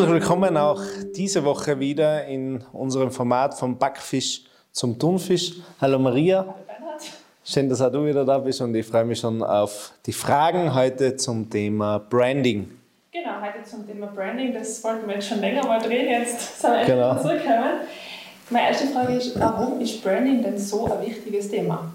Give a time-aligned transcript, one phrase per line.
[0.00, 0.80] Herzlich willkommen auch
[1.14, 5.56] diese Woche wieder in unserem Format vom Backfisch zum Thunfisch.
[5.78, 6.54] Hallo Maria.
[7.44, 10.74] Schön, dass auch du wieder da bist und ich freue mich schon auf die Fragen
[10.74, 12.70] heute zum Thema Branding.
[13.12, 14.54] Genau, heute zum Thema Branding.
[14.54, 16.08] Das wollten wir jetzt schon länger mal drehen.
[16.08, 17.20] Jetzt sind wir genau.
[17.20, 17.80] zurückgekommen.
[18.48, 21.92] Meine erste Frage ist, warum ist Branding denn so ein wichtiges Thema?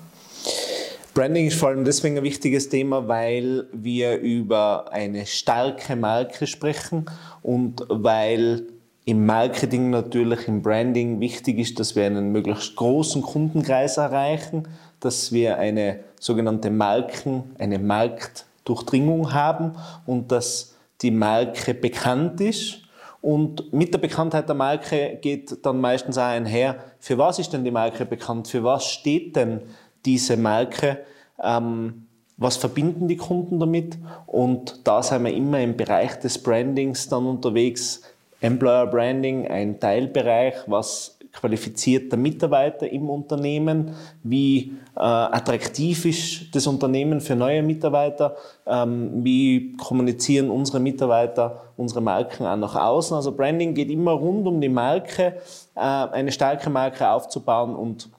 [1.15, 7.05] Branding ist vor allem deswegen ein wichtiges Thema, weil wir über eine starke Marke sprechen
[7.41, 8.63] und weil
[9.05, 14.67] im Marketing natürlich, im Branding wichtig ist, dass wir einen möglichst großen Kundenkreis erreichen,
[14.99, 19.71] dass wir eine sogenannte Marken, eine Marktdurchdringung haben
[20.05, 22.79] und dass die Marke bekannt ist.
[23.21, 27.63] Und mit der Bekanntheit der Marke geht dann meistens auch einher, für was ist denn
[27.63, 29.61] die Marke bekannt, für was steht denn
[30.05, 30.99] diese Marke,
[31.43, 33.97] ähm, was verbinden die Kunden damit
[34.27, 38.01] und da sind wir immer im Bereich des Brandings dann unterwegs.
[38.41, 43.91] Employer Branding, ein Teilbereich, was qualifiziert der Mitarbeiter im Unternehmen,
[44.23, 52.01] wie äh, attraktiv ist das Unternehmen für neue Mitarbeiter, ähm, wie kommunizieren unsere Mitarbeiter unsere
[52.01, 53.15] Marken auch nach außen.
[53.15, 55.35] Also Branding geht immer rund um die Marke,
[55.75, 58.09] äh, eine starke Marke aufzubauen und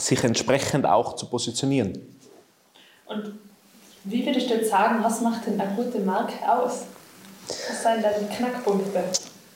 [0.00, 1.92] sich entsprechend auch zu positionieren.
[3.06, 3.38] Und
[4.04, 6.84] wie würdest du jetzt sagen, was macht denn eine gute Marke aus?
[7.48, 9.04] Was sind deine Knackpunkte?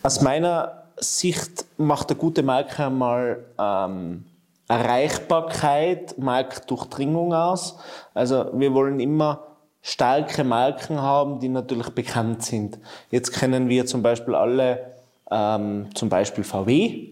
[0.03, 4.25] Aus meiner Sicht macht eine gute Marke einmal ähm,
[4.69, 7.77] Erreichbarkeit, Marktdurchdringung aus.
[8.15, 9.47] Also wir wollen immer
[9.83, 12.79] starke Marken haben, die natürlich bekannt sind.
[13.11, 14.95] Jetzt kennen wir zum Beispiel alle
[15.31, 17.12] ähm, zum Beispiel VW.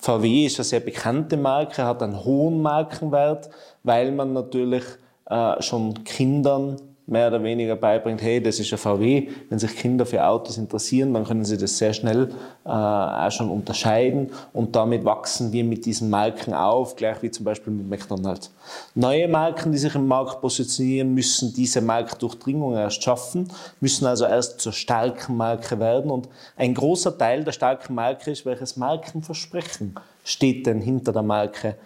[0.00, 3.50] VW ist eine sehr bekannte Marke, hat einen hohen Markenwert,
[3.82, 4.84] weil man natürlich
[5.26, 6.76] äh, schon Kindern
[7.10, 9.28] mehr oder weniger beibringt, hey, das ist ein VW.
[9.48, 12.30] Wenn sich Kinder für Autos interessieren, dann können sie das sehr schnell
[12.64, 17.44] äh, auch schon unterscheiden und damit wachsen wir mit diesen Marken auf, gleich wie zum
[17.44, 18.52] Beispiel mit McDonald's.
[18.94, 23.48] Neue Marken, die sich im Markt positionieren, müssen diese Marktdurchdringung erst schaffen,
[23.80, 28.46] müssen also erst zur starken Marke werden und ein großer Teil der starken Marke ist,
[28.46, 31.76] welches Markenversprechen steht denn hinter der Marke?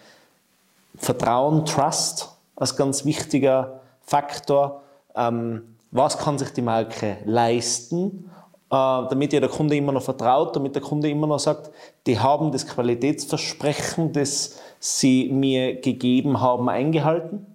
[0.97, 4.84] Vertrauen, Trust als ganz wichtiger Faktor
[5.15, 8.31] ähm, was kann sich die Marke leisten,
[8.71, 11.71] äh, damit ja der Kunde immer noch vertraut, damit der Kunde immer noch sagt,
[12.07, 17.47] die haben das Qualitätsversprechen, das sie mir gegeben haben, eingehalten.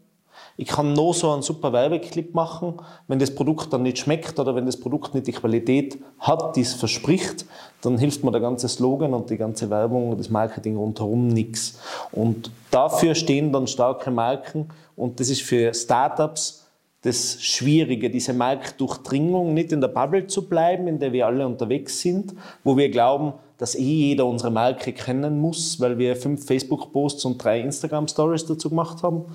[0.55, 4.55] Ich kann nur so einen super Werbeclip machen, wenn das Produkt dann nicht schmeckt oder
[4.55, 7.45] wenn das Produkt nicht die Qualität hat, die es verspricht,
[7.81, 11.79] dann hilft mir der ganze Slogan und die ganze Werbung und das Marketing rundherum nichts.
[12.11, 14.67] Und dafür stehen dann starke Marken
[14.97, 16.58] und das ist für Startups
[17.01, 22.01] das Schwierige, diese Marktdurchdringung, nicht in der Bubble zu bleiben, in der wir alle unterwegs
[22.01, 22.33] sind,
[22.63, 27.43] wo wir glauben, dass eh jeder unsere Marke kennen muss, weil wir fünf Facebook-Posts und
[27.43, 29.25] drei Instagram-Stories dazu gemacht haben,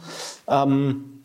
[0.49, 1.23] ähm,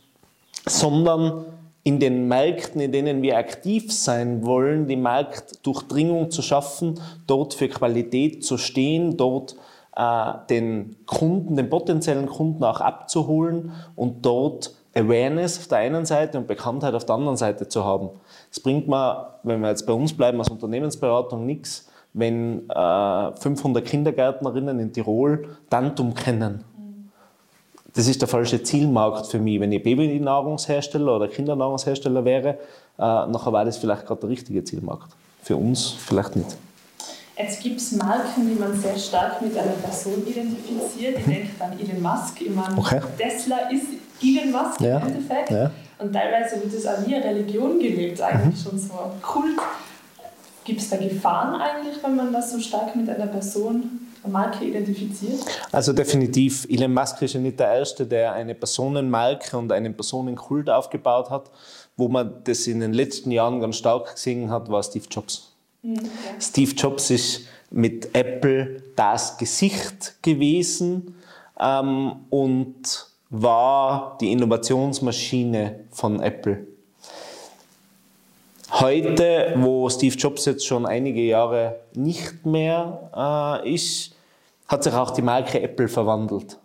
[0.66, 1.46] sondern
[1.84, 7.68] in den Märkten, in denen wir aktiv sein wollen, die Marktdurchdringung zu schaffen, dort für
[7.68, 9.56] Qualität zu stehen, dort
[9.96, 16.38] äh, den Kunden, den potenziellen Kunden auch abzuholen und dort Awareness auf der einen Seite
[16.38, 18.10] und Bekanntheit auf der anderen Seite zu haben.
[18.52, 23.86] Es bringt mir, wenn wir jetzt bei uns bleiben als Unternehmensberatung, nichts, wenn äh, 500
[23.86, 26.64] Kindergärtnerinnen in Tirol Tantum kennen.
[27.94, 29.60] Das ist der falsche Zielmarkt für mich.
[29.60, 32.58] Wenn ich Babynahrungshersteller oder Kindernahrungshersteller wäre, äh,
[32.98, 35.12] nachher wäre das vielleicht gerade der richtige Zielmarkt.
[35.42, 36.58] Für uns vielleicht nicht.
[37.38, 41.20] Jetzt gibt es Marken, die man sehr stark mit einer Person identifiziert.
[41.20, 42.42] Ich denke an Elon Musk.
[42.42, 43.00] Ich meine, okay.
[43.18, 43.88] Tesla ist
[44.22, 45.00] Elon Musk ja.
[45.00, 45.52] im Endeffekt.
[45.52, 45.72] Ja.
[46.00, 48.70] Und teilweise wird es auch wie eine Religion gelebt, eigentlich mhm.
[48.70, 49.60] schon so ein Kult.
[50.64, 54.66] Gibt es da Gefahren eigentlich, wenn man das so stark mit einer Person eine Marke
[54.66, 55.40] identifiziert?
[55.72, 56.68] Also definitiv.
[56.70, 61.50] Elon Musk ist ja nicht der Erste, der eine Personenmarke und einen Personenkult aufgebaut hat.
[61.98, 65.54] Wo man das in den letzten Jahren ganz stark gesehen hat, war Steve Jobs.
[65.82, 66.10] Mhm, okay.
[66.40, 67.42] Steve Jobs ist
[67.72, 71.16] mit Apple das Gesicht gewesen
[71.60, 76.66] ähm, und war die Innovationsmaschine von Apple.
[78.72, 84.16] Heute, wo Steve Jobs jetzt schon einige Jahre nicht mehr äh, ist,
[84.68, 86.58] hat sich auch die Marke Apple verwandelt.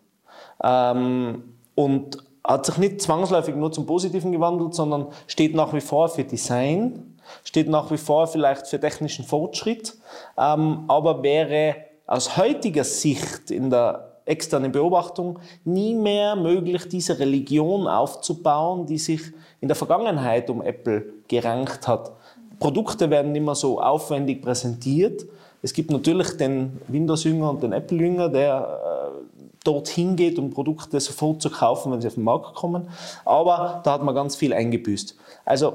[0.63, 1.43] Ähm,
[1.75, 6.25] und hat sich nicht zwangsläufig nur zum Positiven gewandelt, sondern steht nach wie vor für
[6.25, 9.95] Design, steht nach wie vor vielleicht für technischen Fortschritt,
[10.39, 11.77] ähm, aber wäre
[12.07, 19.21] aus heutiger Sicht in der externe Beobachtung, nie mehr möglich, diese Religion aufzubauen, die sich
[19.61, 22.13] in der Vergangenheit um Apple gerankt hat.
[22.59, 25.27] Produkte werden immer so aufwendig präsentiert.
[25.63, 31.41] Es gibt natürlich den Windows-Jünger und den Apple-Jünger, der äh, dorthin geht, um Produkte sofort
[31.43, 32.89] zu kaufen, wenn sie auf den Markt kommen.
[33.25, 35.17] Aber da hat man ganz viel eingebüßt.
[35.45, 35.75] Also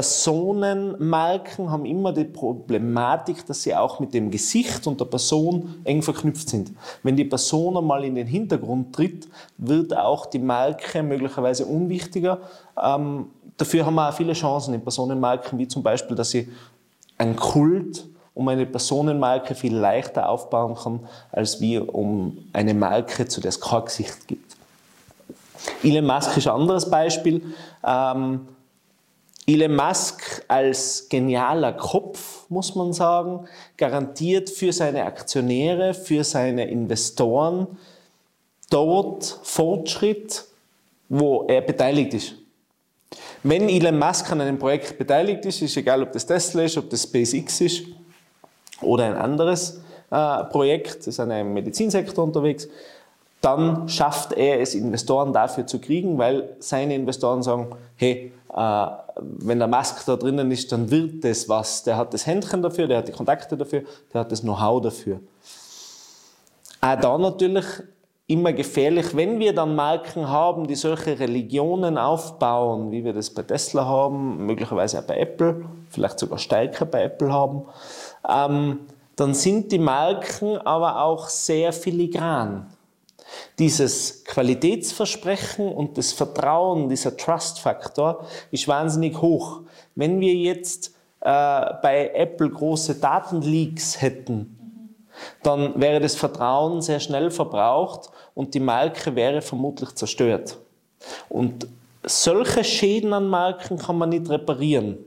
[0.00, 6.00] Personenmarken haben immer die Problematik, dass sie auch mit dem Gesicht und der Person eng
[6.00, 6.72] verknüpft sind.
[7.02, 12.38] Wenn die Person einmal in den Hintergrund tritt, wird auch die Marke möglicherweise unwichtiger.
[12.82, 13.26] Ähm,
[13.58, 16.48] dafür haben wir auch viele Chancen in Personenmarken, wie zum Beispiel, dass sie
[17.18, 21.00] ein Kult um eine Personenmarke viel leichter aufbauen kann,
[21.30, 24.56] als wie um eine Marke, zu der es kein Gesicht gibt.
[25.82, 27.42] Elon Musk ist ein anderes Beispiel.
[27.86, 28.48] Ähm,
[29.50, 37.66] Elon Musk als genialer Kopf, muss man sagen, garantiert für seine Aktionäre, für seine Investoren
[38.70, 40.44] dort Fortschritt,
[41.08, 42.34] wo er beteiligt ist.
[43.42, 46.88] Wenn Elon Musk an einem Projekt beteiligt ist, ist egal, ob das Tesla ist, ob
[46.88, 47.82] das SpaceX ist
[48.82, 49.80] oder ein anderes
[50.12, 52.68] äh, Projekt, ist in einem Medizinsektor unterwegs,
[53.40, 59.58] dann schafft er es, Investoren dafür zu kriegen, weil seine Investoren sagen, hey, äh, wenn
[59.58, 61.82] der Musk da drinnen ist, dann wird das was.
[61.84, 63.82] Der hat das Händchen dafür, der hat die Kontakte dafür,
[64.12, 65.20] der hat das Know-how dafür.
[66.80, 67.66] Auch da natürlich
[68.26, 73.42] immer gefährlich, wenn wir dann Marken haben, die solche Religionen aufbauen, wie wir das bei
[73.42, 77.64] Tesla haben, möglicherweise auch bei Apple, vielleicht sogar stärker bei Apple haben,
[78.28, 78.80] ähm,
[79.16, 82.68] dann sind die Marken aber auch sehr filigran.
[83.58, 89.60] Dieses Qualitätsversprechen und das Vertrauen, dieser Trust-Faktor ist wahnsinnig hoch.
[89.94, 91.30] Wenn wir jetzt äh,
[91.82, 94.56] bei Apple große Datenleaks hätten,
[95.42, 100.56] dann wäre das Vertrauen sehr schnell verbraucht und die Marke wäre vermutlich zerstört.
[101.28, 101.66] Und
[102.02, 104.98] solche Schäden an Marken kann man nicht reparieren.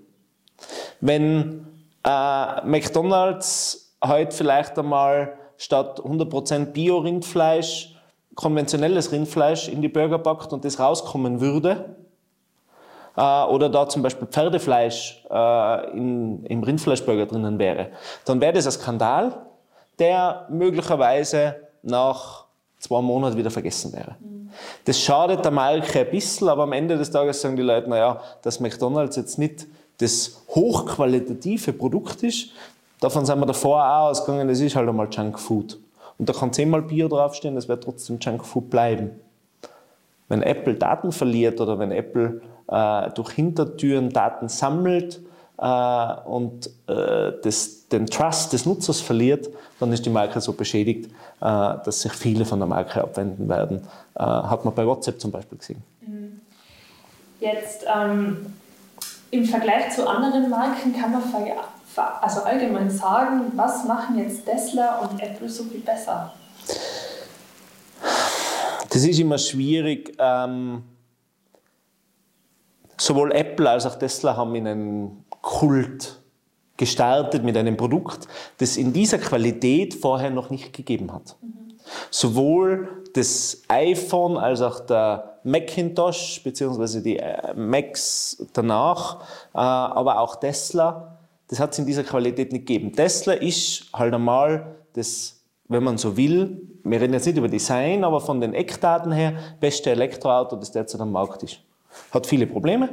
[1.02, 1.68] Wenn
[2.06, 7.93] äh, McDonald's heute vielleicht einmal statt 100% Bio-Rindfleisch
[8.36, 11.96] konventionelles Rindfleisch in die Burger packt und das rauskommen würde,
[13.16, 17.90] äh, oder da zum Beispiel Pferdefleisch äh, in, im Rindfleischburger drinnen wäre,
[18.26, 19.46] dann wäre das ein Skandal,
[20.00, 22.46] der möglicherweise nach
[22.80, 24.16] zwei Monaten wieder vergessen wäre.
[24.86, 28.22] Das schadet der Marke ein bisschen, aber am Ende des Tages sagen die Leute, naja,
[28.42, 29.66] dass McDonalds jetzt nicht
[30.00, 32.50] das hochqualitative Produkt ist.
[33.00, 35.80] Davon sind wir davor auch ausgegangen, das ist halt einmal Junkfood.
[36.18, 39.12] Und da kann zehnmal Bio draufstehen, das wird trotzdem Junkfood bleiben.
[40.30, 45.20] Wenn Apple Daten verliert oder wenn Apple äh, durch Hintertüren Daten sammelt
[45.58, 49.50] äh, und äh, das, den Trust des Nutzers verliert,
[49.80, 51.10] dann ist die Marke so beschädigt, äh,
[51.42, 53.82] dass sich viele von der Marke abwenden werden.
[54.16, 55.84] Äh, hat man bei WhatsApp zum Beispiel gesehen.
[56.02, 56.42] Mhm.
[57.40, 58.54] Jetzt ähm
[59.34, 61.24] im Vergleich zu anderen Marken kann man
[62.22, 66.34] also allgemein sagen, was machen jetzt Tesla und Apple so viel besser?
[68.90, 70.16] Das ist immer schwierig.
[70.20, 70.84] Ähm,
[72.96, 76.20] sowohl Apple als auch Tesla haben in einen Kult
[76.78, 78.28] gestartet mit einem Produkt,
[78.60, 81.38] das in dieser Qualität vorher noch nicht gegeben hat.
[81.42, 81.74] Mhm.
[82.12, 87.02] Sowohl das iPhone als auch der Macintosh bzw.
[87.02, 89.22] die äh, Macs danach,
[89.54, 91.18] äh, aber auch Tesla,
[91.48, 92.94] das hat es in dieser Qualität nicht gegeben.
[92.94, 98.04] Tesla ist halt einmal das, wenn man so will, wir reden jetzt nicht über Design,
[98.04, 101.60] aber von den Eckdaten her, beste Elektroauto, das derzeit am Markt ist.
[102.12, 102.90] Hat viele Probleme,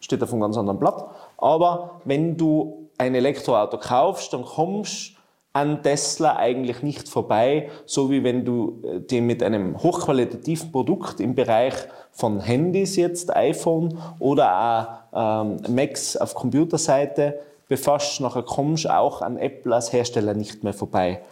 [0.00, 1.04] steht auf einem ganz anderen Blatt,
[1.38, 5.20] aber wenn du ein Elektroauto kaufst, dann kommst du
[5.52, 11.20] an Tesla eigentlich nicht vorbei, so wie wenn du äh, dir mit einem hochqualitativen Produkt
[11.20, 11.74] im Bereich
[12.12, 19.22] von Handys jetzt, iPhone oder auch ähm, Macs auf Computerseite befasst, nachher kommst du auch
[19.22, 21.22] an Apple als Hersteller nicht mehr vorbei.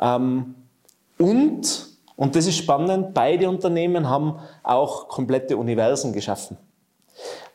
[0.00, 0.54] Ähm,
[1.18, 1.86] und,
[2.16, 6.56] und das ist spannend, beide Unternehmen haben auch komplette Universen geschaffen.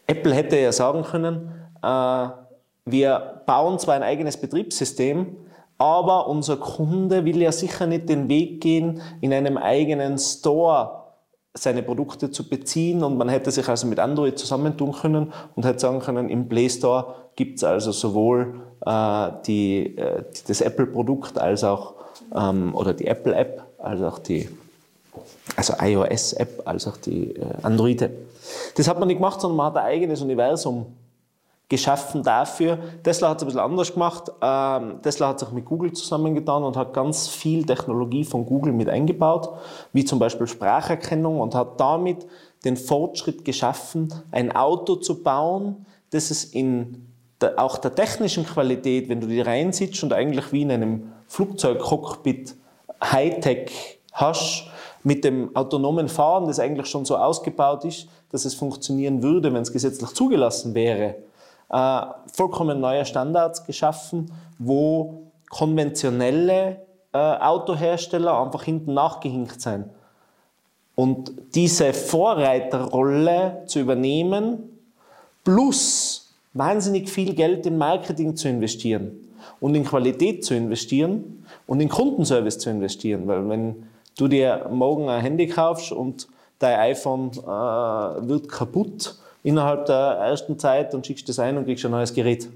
[0.07, 1.51] Apple hätte ja sagen können,
[1.83, 2.27] äh,
[2.86, 5.36] wir bauen zwar ein eigenes Betriebssystem,
[5.77, 10.99] aber unser Kunde will ja sicher nicht den Weg gehen, in einem eigenen Store
[11.53, 15.79] seine Produkte zu beziehen und man hätte sich also mit Android zusammentun können und hätte
[15.79, 21.63] sagen können, im Play Store gibt es also sowohl äh, die, äh, das Apple-Produkt als
[21.63, 21.96] auch
[22.36, 24.50] ähm, oder die Apple-App als auch die
[25.56, 28.12] also iOS-App als auch die äh, Android-App.
[28.75, 30.86] Das hat man nicht gemacht, sondern man hat ein eigenes Universum
[31.69, 32.79] geschaffen dafür.
[33.03, 34.31] Tesla hat es ein bisschen anders gemacht.
[34.41, 38.89] Ähm, Tesla hat sich mit Google zusammengetan und hat ganz viel Technologie von Google mit
[38.89, 39.49] eingebaut,
[39.93, 42.25] wie zum Beispiel Spracherkennung und hat damit
[42.65, 47.05] den Fortschritt geschaffen, ein Auto zu bauen, das es in
[47.55, 52.55] auch der technischen Qualität, wenn du die reinsitzt und eigentlich wie in einem Flugzeugcockpit
[53.01, 54.65] Hightech hast,
[55.03, 59.61] mit dem autonomen Fahren, das eigentlich schon so ausgebaut ist, dass es funktionieren würde, wenn
[59.61, 61.15] es gesetzlich zugelassen wäre,
[61.69, 66.81] äh, vollkommen neue Standards geschaffen, wo konventionelle
[67.13, 69.85] äh, Autohersteller einfach hinten nachgehinkt sind.
[70.95, 74.79] Und diese Vorreiterrolle zu übernehmen,
[75.43, 79.11] plus wahnsinnig viel Geld in Marketing zu investieren
[79.59, 83.27] und in Qualität zu investieren und in Kundenservice zu investieren.
[83.27, 86.27] Weil wenn du dir morgen ein Handy kaufst und
[86.59, 91.86] dein iPhone äh, wird kaputt innerhalb der ersten Zeit und schickst das ein und kriegst
[91.86, 92.50] ein neues Gerät.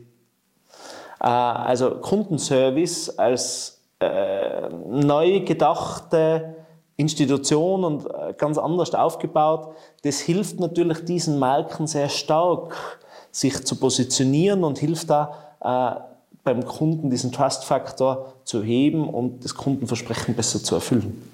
[1.20, 6.56] Äh, also Kundenservice als äh, neu gedachte
[6.98, 13.00] Institution und äh, ganz anders aufgebaut, das hilft natürlich diesen Marken sehr stark,
[13.32, 16.00] sich zu positionieren und hilft da äh,
[16.44, 21.30] beim Kunden diesen Trust-Faktor zu heben und das Kundenversprechen besser zu erfüllen.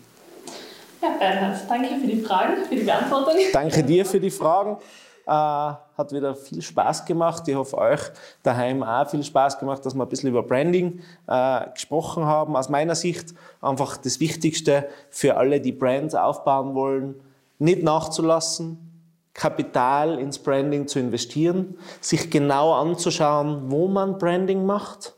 [1.02, 3.34] Ja, Bernhard, danke für die Fragen, für die Beantwortung.
[3.52, 4.78] Danke dir für die Fragen.
[5.30, 7.48] Äh, hat wieder viel Spaß gemacht.
[7.48, 8.00] Ich hoffe, euch
[8.42, 12.56] daheim auch viel Spaß gemacht, dass wir ein bisschen über Branding äh, gesprochen haben.
[12.56, 17.22] Aus meiner Sicht einfach das Wichtigste für alle, die Brands aufbauen wollen,
[17.60, 18.80] nicht nachzulassen,
[19.36, 25.14] Kapital ins Branding zu investieren, sich genau anzuschauen, wo man Branding macht.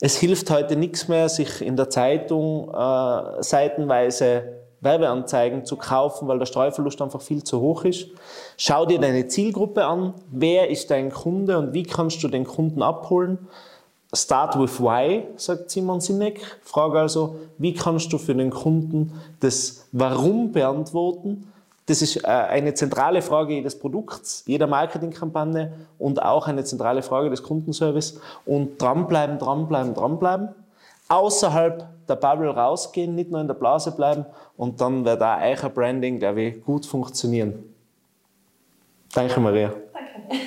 [0.00, 6.38] Es hilft heute nichts mehr, sich in der Zeitung äh, seitenweise Werbeanzeigen zu kaufen, weil
[6.38, 8.08] der Streuverlust einfach viel zu hoch ist.
[8.56, 10.14] Schau dir deine Zielgruppe an.
[10.30, 13.38] Wer ist dein Kunde und wie kannst du den Kunden abholen?
[14.12, 16.40] Start with why, sagt Simon Sinek.
[16.62, 21.52] Frage also, wie kannst du für den Kunden das Warum beantworten?
[21.86, 27.30] Das ist äh, eine zentrale Frage jedes Produkts, jeder Marketingkampagne und auch eine zentrale Frage
[27.30, 28.20] des Kundenservice.
[28.46, 30.48] Und dranbleiben, dranbleiben, dranbleiben.
[31.08, 34.26] Außerhalb der Bubble rausgehen, nicht nur in der Blase bleiben
[34.56, 37.64] und dann wird auch euer Branding, glaube ich, gut funktionieren.
[39.14, 39.72] Danke, Maria.
[40.28, 40.44] Danke.